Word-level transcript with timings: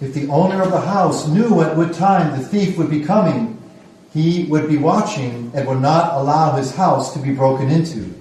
If 0.00 0.14
the 0.14 0.28
owner 0.28 0.62
of 0.62 0.70
the 0.70 0.80
house 0.80 1.26
knew 1.26 1.60
at 1.60 1.76
what 1.76 1.92
time 1.92 2.38
the 2.38 2.44
thief 2.44 2.78
would 2.78 2.90
be 2.90 3.02
coming, 3.02 3.60
he 4.14 4.44
would 4.44 4.68
be 4.68 4.78
watching 4.78 5.50
and 5.54 5.66
would 5.66 5.80
not 5.80 6.14
allow 6.14 6.56
his 6.56 6.74
house 6.74 7.12
to 7.14 7.18
be 7.18 7.32
broken 7.32 7.68
into. 7.68 8.14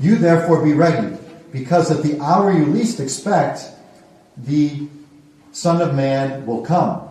You 0.00 0.16
therefore 0.16 0.62
be 0.62 0.74
ready, 0.74 1.16
because 1.50 1.90
at 1.90 2.02
the 2.02 2.20
hour 2.20 2.52
you 2.52 2.66
least 2.66 3.00
expect, 3.00 3.64
the 4.36 4.86
Son 5.52 5.80
of 5.80 5.94
Man 5.94 6.46
will 6.46 6.60
come. 6.62 7.08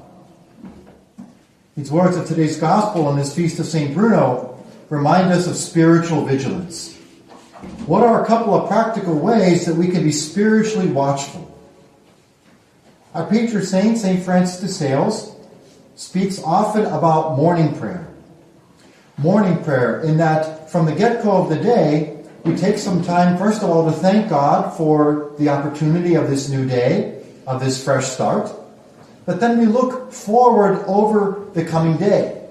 These 1.75 1.91
words 1.91 2.16
of 2.18 2.27
today's 2.27 2.57
gospel 2.57 3.07
on 3.07 3.18
this 3.18 3.36
feast 3.36 3.59
of 3.59 3.66
St. 3.66 3.93
Bruno 3.93 4.64
remind 4.89 5.32
us 5.32 5.48
of 5.48 5.55
spiritual 5.55 6.25
vigilance. 6.25 6.95
What 7.86 8.04
are 8.04 8.23
a 8.23 8.27
couple 8.27 8.54
of 8.54 8.70
practical 8.70 9.16
ways 9.16 9.66
that 9.66 9.75
we 9.75 9.89
can 9.89 10.04
be 10.04 10.11
spiritually 10.11 10.88
watchful? 10.88 11.46
Our 13.14 13.26
patron 13.26 13.64
saint, 13.64 13.98
St. 13.98 14.24
Francis 14.24 14.60
de 14.60 14.68
Sales, 14.68 15.36
speaks 15.96 16.42
often 16.43 16.86
about 16.86 17.38
morning 17.38 17.74
prayer. 17.78 18.07
Morning 19.18 19.64
prayer, 19.64 20.02
in 20.02 20.18
that 20.18 20.70
from 20.70 20.86
the 20.86 20.93
get 20.93 21.24
go 21.24 21.32
of 21.32 21.50
the 21.50 21.56
day, 21.56 22.24
we 22.43 22.56
take 22.56 22.78
some 22.78 23.04
time, 23.04 23.38
first 23.38 23.64
of 23.64 23.70
all, 23.70 23.86
to 23.86 23.92
thank 23.92 24.29
God 24.29 24.75
for 24.78 25.32
the 25.39 25.50
opportunity 25.50 26.15
of 26.15 26.29
this 26.29 26.50
new 26.50 26.68
day, 26.68 27.24
of 27.48 27.64
this 27.64 27.84
fresh 27.84 28.06
start. 28.06 28.51
But 29.26 29.39
then 29.39 29.57
we 29.57 29.65
look 29.65 30.12
forward 30.12 30.84
over 30.86 31.48
the 31.54 31.65
coming 31.65 31.98
day. 31.98 32.45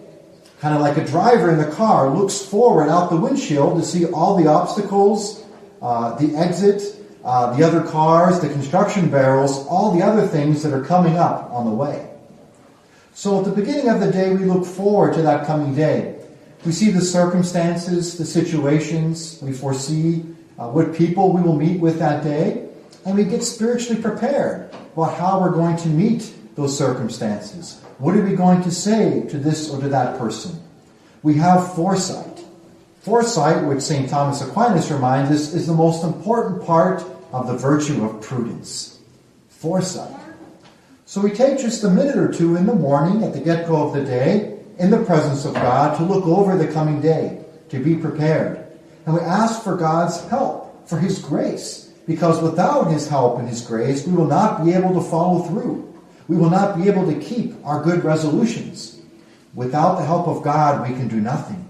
Kind 0.61 0.75
of 0.75 0.80
like 0.80 0.97
a 0.97 1.05
driver 1.05 1.50
in 1.50 1.59
the 1.59 1.70
car 1.70 2.11
looks 2.11 2.41
forward 2.41 2.88
out 2.88 3.11
the 3.11 3.16
windshield 3.16 3.78
to 3.78 3.86
see 3.86 4.06
all 4.06 4.36
the 4.36 4.48
obstacles, 4.48 5.45
uh, 5.80 6.14
the 6.16 6.34
exit, 6.34 6.83
uh, 7.26 7.56
the 7.56 7.66
other 7.66 7.82
cars, 7.82 8.38
the 8.38 8.48
construction 8.48 9.10
barrels, 9.10 9.66
all 9.66 9.90
the 9.90 10.00
other 10.00 10.24
things 10.28 10.62
that 10.62 10.72
are 10.72 10.84
coming 10.84 11.16
up 11.18 11.50
on 11.50 11.66
the 11.66 11.72
way. 11.72 12.08
So 13.14 13.40
at 13.40 13.44
the 13.44 13.50
beginning 13.50 13.88
of 13.88 13.98
the 13.98 14.12
day, 14.12 14.32
we 14.32 14.44
look 14.44 14.64
forward 14.64 15.14
to 15.14 15.22
that 15.22 15.44
coming 15.44 15.74
day. 15.74 16.20
We 16.64 16.70
see 16.70 16.92
the 16.92 17.00
circumstances, 17.00 18.16
the 18.16 18.24
situations, 18.24 19.41
we 19.42 19.52
foresee 19.52 20.24
uh, 20.56 20.70
what 20.70 20.94
people 20.94 21.33
we 21.33 21.42
will 21.42 21.56
meet 21.56 21.80
with 21.80 21.98
that 21.98 22.22
day, 22.22 22.68
and 23.05 23.16
we 23.16 23.24
get 23.24 23.42
spiritually 23.42 24.00
prepared 24.00 24.70
about 24.92 25.14
how 25.14 25.40
we're 25.40 25.50
going 25.50 25.77
to 25.78 25.88
meet 25.88 26.33
those 26.55 26.78
circumstances. 26.78 27.80
What 27.98 28.16
are 28.16 28.22
we 28.22 28.36
going 28.36 28.62
to 28.62 28.70
say 28.70 29.27
to 29.30 29.38
this 29.38 29.68
or 29.68 29.80
to 29.80 29.88
that 29.88 30.16
person? 30.16 30.62
We 31.24 31.34
have 31.34 31.74
foresight. 31.74 32.36
Foresight, 33.06 33.64
which 33.66 33.82
St. 33.82 34.10
Thomas 34.10 34.42
Aquinas 34.42 34.90
reminds 34.90 35.30
us, 35.30 35.54
is 35.54 35.68
the 35.68 35.72
most 35.72 36.02
important 36.02 36.66
part 36.66 37.04
of 37.30 37.46
the 37.46 37.56
virtue 37.56 38.04
of 38.04 38.20
prudence, 38.20 38.98
foresight. 39.48 40.12
So 41.04 41.20
we 41.20 41.30
take 41.30 41.60
just 41.60 41.84
a 41.84 41.88
minute 41.88 42.16
or 42.16 42.32
two 42.32 42.56
in 42.56 42.66
the 42.66 42.74
morning 42.74 43.22
at 43.22 43.32
the 43.32 43.38
get 43.38 43.68
go 43.68 43.86
of 43.86 43.94
the 43.94 44.04
day 44.04 44.58
in 44.80 44.90
the 44.90 45.04
presence 45.04 45.44
of 45.44 45.54
God 45.54 45.96
to 45.98 46.02
look 46.02 46.27
over 46.27 46.58
the 46.58 46.66
coming 46.66 47.00
day, 47.00 47.44
to 47.68 47.78
be 47.78 47.94
prepared. 47.94 48.66
And 49.04 49.14
we 49.14 49.20
ask 49.20 49.62
for 49.62 49.77
God's 49.77 50.20
help, 50.27 50.88
for 50.88 50.98
His 50.98 51.20
grace, 51.20 51.92
because 52.08 52.42
without 52.42 52.90
His 52.90 53.08
help 53.08 53.38
and 53.38 53.48
His 53.48 53.62
grace, 53.62 54.04
we 54.04 54.16
will 54.16 54.27
not 54.27 54.64
be 54.64 54.72
able 54.72 54.94
to 54.94 55.08
follow 55.08 55.44
through. 55.44 55.94
We 56.27 56.36
will 56.36 56.50
not 56.50 56.77
be 56.77 56.88
able 56.88 57.06
to 57.06 57.20
keep 57.20 57.54
our 57.64 57.84
good 57.84 58.02
resolutions. 58.02 59.00
Without 59.54 59.94
the 59.94 60.04
help 60.04 60.27
of 60.27 60.42
God, 60.42 60.90
we 60.90 60.96
can 60.96 61.06
do 61.06 61.20
nothing. 61.20 61.62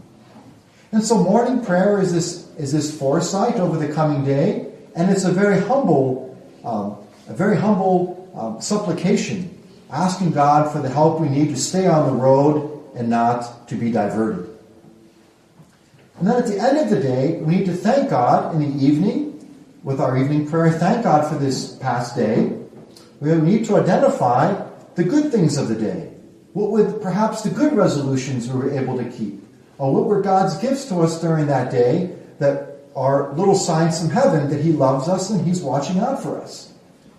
And 0.97 1.05
so 1.05 1.23
morning 1.23 1.63
prayer 1.63 2.01
is 2.01 2.11
this, 2.15 2.49
is 2.57 2.73
this 2.73 2.99
foresight 2.99 3.57
over 3.57 3.77
the 3.77 3.93
coming 3.93 4.25
day 4.25 4.73
and 4.95 5.11
it's 5.11 5.25
a 5.25 5.31
very 5.31 5.61
humble, 5.61 6.35
um, 6.65 6.97
a 7.29 7.35
very 7.35 7.59
humble 7.59 8.33
um, 8.35 8.63
supplication, 8.63 9.63
asking 9.91 10.31
God 10.31 10.73
for 10.73 10.79
the 10.79 10.89
help 10.89 11.21
we 11.21 11.29
need 11.29 11.51
to 11.51 11.57
stay 11.59 11.87
on 11.87 12.07
the 12.07 12.15
road 12.15 12.83
and 12.95 13.11
not 13.11 13.69
to 13.69 13.75
be 13.75 13.93
diverted. 13.93 14.49
And 16.19 16.29
then 16.29 16.43
at 16.43 16.47
the 16.47 16.59
end 16.59 16.79
of 16.79 16.89
the 16.89 16.99
day, 16.99 17.43
we 17.43 17.57
need 17.57 17.67
to 17.67 17.75
thank 17.75 18.09
God 18.09 18.55
in 18.55 18.61
the 18.61 18.83
evening 18.83 19.47
with 19.85 20.01
our 20.01 20.17
evening 20.17 20.49
prayer. 20.49 20.73
Thank 20.73 21.05
God 21.05 21.31
for 21.31 21.35
this 21.39 21.77
past 21.77 22.17
day. 22.17 22.59
We 23.21 23.35
need 23.35 23.67
to 23.67 23.77
identify 23.77 24.67
the 24.95 25.05
good 25.05 25.31
things 25.31 25.59
of 25.59 25.69
the 25.69 25.75
day. 25.75 26.15
What 26.55 26.71
were 26.71 26.91
perhaps 26.91 27.43
the 27.43 27.51
good 27.51 27.75
resolutions 27.75 28.49
we 28.49 28.59
were 28.59 28.71
able 28.71 28.97
to 28.97 29.05
keep? 29.11 29.43
Or 29.79 29.93
what 29.93 30.07
were 30.07 30.23
God's 30.23 30.57
gifts 30.59 30.87
to 30.87 31.01
us 31.01 31.21
during 31.21 31.47
that 31.47 31.71
day 31.71 32.15
that 32.39 32.79
are 32.95 33.33
little 33.35 33.55
signs 33.55 34.01
from 34.01 34.11
heaven 34.11 34.49
that 34.51 34.63
He 34.63 34.73
loves 34.73 35.09
us 35.09 35.31
and 35.31 35.47
He's 35.47 35.61
watching 35.61 35.99
out 35.99 36.23
for 36.23 36.41
us. 36.41 36.73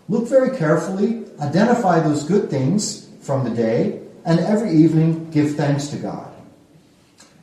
Look 0.09 0.27
very 0.27 0.57
carefully, 0.57 1.25
identify 1.39 1.99
those 1.99 2.23
good 2.23 2.49
things 2.49 3.07
from 3.21 3.43
the 3.43 3.51
day, 3.51 4.01
and 4.25 4.39
every 4.39 4.71
evening 4.71 5.29
give 5.31 5.55
thanks 5.55 5.87
to 5.89 5.97
God. 5.97 6.33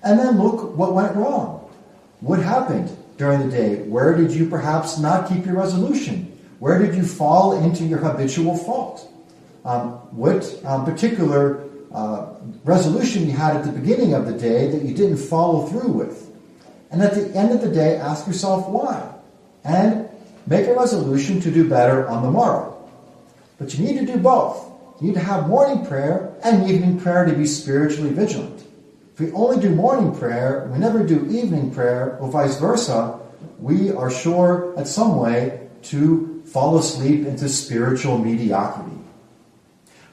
And 0.03 0.19
then 0.19 0.39
look 0.43 0.77
what 0.77 0.95
went 0.95 1.15
wrong. 1.15 1.71
What 2.21 2.41
happened 2.41 2.95
during 3.17 3.41
the 3.41 3.57
day? 3.57 3.83
Where 3.83 4.17
did 4.17 4.33
you 4.33 4.49
perhaps 4.49 4.99
not 4.99 5.29
keep 5.29 5.47
your 5.47 5.55
resolution? 5.55 6.31
Where 6.59 6.79
did 6.79 6.95
you 6.95 7.05
fall 7.05 7.63
into 7.65 7.85
your 7.85 7.99
habitual 7.99 8.57
fault? 8.57 9.11
Um, 9.65 9.93
what 10.17 10.61
um, 10.65 10.85
particular 10.85 11.65
uh, 11.95 12.35
resolution 12.65 13.27
you 13.27 13.33
had 13.33 13.57
at 13.57 13.65
the 13.65 13.73
beginning 13.73 14.13
of 14.13 14.27
the 14.27 14.33
day 14.33 14.71
that 14.71 14.83
you 14.83 14.95
didn't 14.95 15.17
follow 15.17 15.67
through 15.67 15.93
with? 15.93 16.31
And 16.91 17.01
at 17.03 17.15
the 17.15 17.35
end 17.35 17.53
of 17.53 17.61
the 17.61 17.71
day, 17.71 17.97
ask 17.97 18.27
yourself 18.27 18.69
why. 18.69 19.11
And 19.65 20.09
make 20.47 20.67
a 20.67 20.75
resolution 20.75 21.41
to 21.41 21.51
do 21.51 21.69
better 21.69 22.07
on 22.09 22.23
the 22.23 22.31
morrow. 22.31 22.89
But 23.59 23.75
you 23.75 23.85
need 23.85 23.99
to 24.01 24.07
do 24.07 24.19
both. 24.19 24.71
You 25.01 25.09
need 25.09 25.15
to 25.15 25.21
have 25.21 25.49
morning 25.49 25.87
prayer 25.87 26.35
and 26.45 26.69
evening 26.69 27.01
prayer 27.01 27.25
to 27.25 27.33
be 27.33 27.47
spiritually 27.47 28.11
vigilant. 28.11 28.65
If 29.15 29.21
we 29.21 29.33
only 29.33 29.61
do 29.61 29.75
morning 29.75 30.15
prayer, 30.15 30.69
we 30.73 30.79
never 30.79 31.05
do 31.05 31.27
evening 31.31 31.73
prayer, 31.73 32.19
or 32.21 32.29
vice 32.29 32.59
versa, 32.59 33.21
we 33.59 33.93
are 33.93 34.11
sure 34.11 34.75
at 34.77 34.89
some 34.89 35.17
way 35.17 35.69
to 35.83 36.43
fall 36.47 36.79
asleep 36.79 37.27
into 37.27 37.49
spiritual 37.49 38.19
mediocrity. 38.19 38.94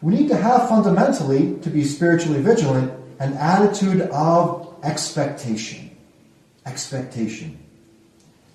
We 0.02 0.16
need 0.16 0.30
to 0.30 0.38
have 0.38 0.68
fundamentally, 0.68 1.60
to 1.62 1.70
be 1.70 1.84
spiritually 1.84 2.42
vigilant, 2.42 2.92
an 3.20 3.34
attitude 3.34 4.02
of 4.02 4.76
expectation 4.84 5.92
expectation. 6.66 7.58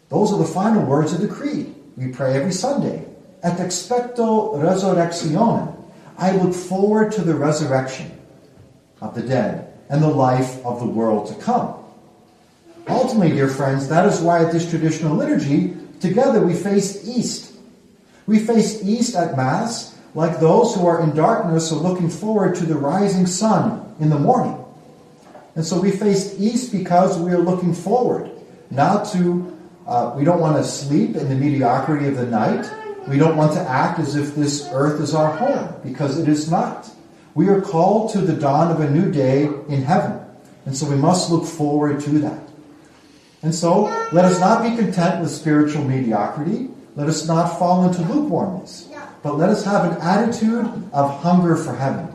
Those 0.09 0.33
are 0.33 0.39
the 0.39 0.45
final 0.45 0.85
words 0.85 1.13
of 1.13 1.21
the 1.21 1.29
Creed. 1.29 1.75
We 1.97 2.09
pray 2.09 2.35
every 2.35 2.53
Sunday. 2.53 3.05
Et 3.43 3.59
expecto 3.59 4.55
resurrectionem. 4.55 5.75
I 6.19 6.33
look 6.33 6.55
forward 6.55 7.13
to 7.13 7.23
the 7.23 7.35
resurrection 7.35 8.11
of 9.01 9.15
the 9.15 9.23
dead 9.23 9.73
and 9.89 10.03
the 10.03 10.09
life 10.09 10.65
of 10.65 10.81
the 10.81 10.87
world 10.87 11.29
to 11.29 11.35
come. 11.35 11.75
Ultimately, 12.89 13.35
dear 13.35 13.49
friends, 13.49 13.89
that 13.89 14.07
is 14.07 14.21
why 14.21 14.45
at 14.45 14.53
this 14.53 14.69
traditional 14.69 15.17
liturgy, 15.17 15.77
together 16.01 16.41
we 16.41 16.55
face 16.55 17.07
east. 17.07 17.55
We 18.27 18.39
face 18.39 18.83
east 18.85 19.17
at 19.17 19.37
Mass 19.37 19.96
like 20.17 20.41
those 20.41 20.75
who 20.75 20.87
are 20.87 21.03
in 21.03 21.15
darkness 21.15 21.71
are 21.71 21.77
looking 21.77 22.09
forward 22.09 22.55
to 22.57 22.65
the 22.65 22.75
rising 22.75 23.27
sun 23.27 23.95
in 24.01 24.09
the 24.09 24.19
morning. 24.19 24.57
And 25.55 25.65
so 25.65 25.79
we 25.79 25.91
face 25.91 26.35
east 26.41 26.73
because 26.73 27.19
we 27.19 27.33
are 27.33 27.39
looking 27.39 27.75
forward, 27.75 28.31
not 28.71 29.07
to, 29.13 29.55
uh, 29.87 30.15
we 30.17 30.25
don't 30.25 30.41
want 30.41 30.57
to 30.57 30.65
sleep 30.65 31.17
in 31.17 31.29
the 31.29 31.35
mediocrity 31.35 32.09
of 32.09 32.17
the 32.17 32.25
night. 32.25 32.67
We 33.07 33.19
don't 33.19 33.37
want 33.37 33.53
to 33.53 33.61
act 33.61 33.99
as 34.01 34.17
if 34.17 34.35
this 34.35 34.67
earth 34.73 35.03
is 35.03 35.15
our 35.15 35.37
home, 35.37 35.75
because 35.85 36.19
it 36.19 36.29
is 36.29 36.51
not. 36.51 36.91
We 37.35 37.49
are 37.49 37.61
called 37.61 38.11
to 38.13 38.23
the 38.23 38.33
dawn 38.33 38.71
of 38.71 38.81
a 38.81 38.91
new 38.91 39.13
day 39.13 39.45
in 39.69 39.83
heaven. 39.83 40.19
And 40.65 40.75
so 40.75 40.89
we 40.89 40.97
must 40.97 41.31
look 41.31 41.45
forward 41.45 42.01
to 42.01 42.11
that. 42.21 42.41
And 43.43 43.55
so 43.55 43.83
let 44.13 44.25
us 44.25 44.41
not 44.41 44.63
be 44.63 44.75
content 44.75 45.21
with 45.21 45.31
spiritual 45.31 45.85
mediocrity. 45.85 46.71
Let 46.97 47.07
us 47.07 47.29
not 47.29 47.59
fall 47.59 47.87
into 47.87 48.01
lukewarmness. 48.01 48.89
But 49.27 49.39
let 49.39 49.49
us 49.49 49.65
have 49.65 49.91
an 49.91 50.01
attitude 50.01 50.89
of 50.93 51.21
hunger 51.21 51.57
for 51.57 51.75
heaven. 51.75 52.15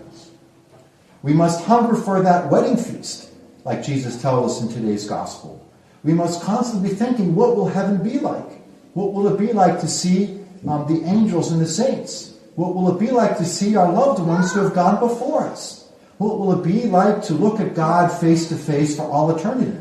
We 1.24 1.34
must 1.34 1.66
hunger 1.66 1.98
for 1.98 2.22
that 2.22 2.50
wedding 2.50 2.78
feast 2.78 3.30
like 3.66 3.84
Jesus 3.84 4.22
tells 4.22 4.50
us 4.50 4.62
in 4.62 4.74
today's 4.74 5.10
gospel. 5.10 5.62
We 6.06 6.14
must 6.14 6.42
constantly 6.42 6.92
be 6.92 6.96
thinking, 6.96 7.36
what 7.36 7.58
will 7.58 7.68
heaven 7.68 8.02
be 8.02 8.18
like? 8.20 8.50
What 8.94 9.12
will 9.12 9.28
it 9.28 9.38
be 9.38 9.52
like 9.52 9.82
to 9.82 9.90
see 9.90 10.40
um, 10.66 10.88
the 10.88 11.04
angels 11.06 11.52
and 11.52 11.60
the 11.60 11.66
saints? 11.68 12.38
What 12.56 12.76
will 12.76 12.96
it 12.96 12.98
be 12.98 13.12
like 13.12 13.38
to 13.40 13.46
see 13.46 13.76
our 13.76 13.92
loved 13.92 14.22
ones 14.22 14.54
who 14.54 14.62
have 14.62 14.74
gone 14.74 15.02
before 15.02 15.46
us? 15.46 15.92
What 16.18 16.40
will 16.40 16.62
it 16.62 16.64
be 16.64 16.86
like 16.86 17.24
to 17.24 17.34
look 17.34 17.60
at 17.60 17.76
God 17.76 18.08
face 18.08 18.48
to 18.48 18.56
face 18.56 18.96
for 18.96 19.04
all 19.04 19.36
eternity? 19.38 19.78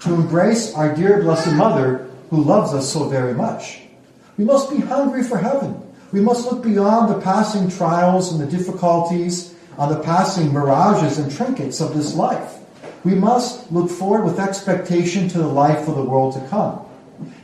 To 0.00 0.14
embrace 0.14 0.74
our 0.74 0.92
dear 0.92 1.22
Blessed 1.22 1.52
Mother 1.52 2.10
who 2.30 2.42
loves 2.42 2.74
us 2.74 2.92
so 2.92 3.08
very 3.08 3.34
much? 3.34 3.82
We 4.36 4.44
must 4.44 4.68
be 4.68 4.78
hungry 4.78 5.22
for 5.22 5.38
heaven. 5.38 5.80
We 6.12 6.20
must 6.20 6.50
look 6.50 6.62
beyond 6.62 7.12
the 7.12 7.20
passing 7.20 7.70
trials 7.70 8.32
and 8.32 8.40
the 8.40 8.46
difficulties, 8.46 9.54
on 9.78 9.88
the 9.88 10.00
passing 10.00 10.52
mirages 10.52 11.18
and 11.18 11.34
trinkets 11.34 11.80
of 11.80 11.94
this 11.94 12.14
life 12.14 12.58
we 13.04 13.14
must 13.14 13.70
look 13.72 13.90
forward 13.90 14.24
with 14.24 14.38
expectation 14.38 15.28
to 15.28 15.38
the 15.38 15.46
life 15.46 15.88
of 15.88 15.96
the 15.96 16.04
world 16.04 16.34
to 16.34 16.48
come. 16.48 16.84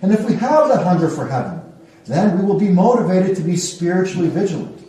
And 0.02 0.12
if 0.12 0.24
we 0.24 0.34
have 0.34 0.68
that 0.68 0.84
hunger 0.84 1.08
for 1.08 1.26
heaven, 1.26 1.60
then 2.06 2.38
we 2.38 2.44
will 2.44 2.58
be 2.58 2.68
motivated 2.68 3.36
to 3.36 3.42
be 3.42 3.56
spiritually 3.56 4.28
vigilant. 4.28 4.80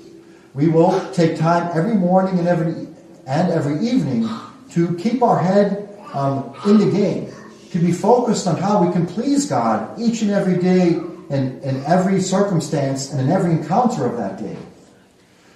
We 0.54 0.68
will 0.68 1.12
take 1.12 1.38
time 1.38 1.70
every 1.74 1.96
morning 1.96 2.40
and 2.40 2.48
every 2.48 2.88
and 3.28 3.52
every 3.52 3.86
evening 3.88 4.28
to 4.72 4.96
keep 4.96 5.22
our 5.22 5.40
head 5.40 5.88
um, 6.14 6.56
in 6.66 6.80
the 6.80 6.90
game, 6.90 7.32
to 7.72 7.80
be 7.80 7.92
focused 7.92 8.48
on 8.48 8.58
how 8.58 8.84
we 8.84 8.92
can 8.92 9.06
please 9.06 9.46
God 9.46 10.00
each 10.00 10.24
and 10.24 10.32
every 10.32 10.58
day 10.58 11.00
in, 11.30 11.60
in 11.62 11.84
every 11.86 12.22
circumstance 12.22 13.12
and 13.12 13.22
in 13.22 13.30
every 13.30 13.52
encounter 13.52 14.06
of 14.06 14.18
that 14.18 14.40
day. 14.40 14.58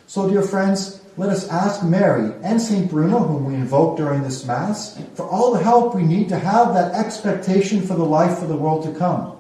So, 0.08 0.30
dear 0.30 0.44
friends, 0.44 1.02
let 1.18 1.30
us 1.30 1.48
ask 1.50 1.84
Mary 1.84 2.34
and 2.44 2.60
St. 2.60 2.90
Bruno, 2.90 3.20
whom 3.20 3.46
we 3.46 3.54
invoke 3.54 3.98
during 3.98 4.24
this 4.24 4.46
Mass, 4.46 5.00
for 5.16 5.28
all 5.28 5.54
the 5.54 5.64
help 5.64 5.94
we 5.96 6.04
need 6.04 6.30
to 6.30 6.40
have 6.40 6.74
that 6.74 6.94
expectation 6.94 7.82
for 7.82 7.96
the 7.96 8.04
life 8.04 8.42
of 8.42 8.50
the 8.50 8.58
world 8.58 8.84
to 8.86 8.98
come, 8.98 9.38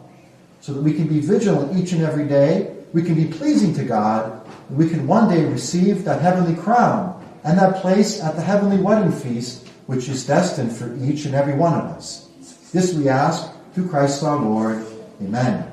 so 0.61 0.73
that 0.73 0.81
we 0.81 0.93
can 0.93 1.07
be 1.07 1.19
vigilant 1.19 1.75
each 1.75 1.91
and 1.91 2.03
every 2.03 2.27
day, 2.27 2.75
we 2.93 3.01
can 3.01 3.15
be 3.15 3.25
pleasing 3.25 3.73
to 3.73 3.83
God, 3.83 4.47
and 4.69 4.77
we 4.77 4.87
can 4.87 5.07
one 5.07 5.29
day 5.29 5.45
receive 5.45 6.03
that 6.05 6.21
heavenly 6.21 6.55
crown 6.55 7.19
and 7.43 7.57
that 7.57 7.81
place 7.81 8.21
at 8.21 8.35
the 8.35 8.41
heavenly 8.41 8.77
wedding 8.77 9.11
feast, 9.11 9.67
which 9.87 10.07
is 10.07 10.25
destined 10.25 10.71
for 10.71 10.95
each 11.03 11.25
and 11.25 11.33
every 11.33 11.55
one 11.55 11.73
of 11.73 11.85
us. 11.85 12.29
This 12.71 12.93
we 12.93 13.09
ask 13.09 13.51
through 13.73 13.89
Christ 13.89 14.23
our 14.23 14.37
Lord. 14.37 14.85
Amen. 15.21 15.72